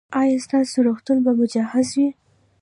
[0.21, 2.09] ایا ستاسو روغتون به مجهز وي؟